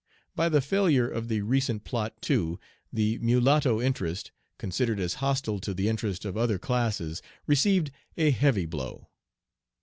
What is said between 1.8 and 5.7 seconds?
plot, too, the mulatto interest, considered as hostile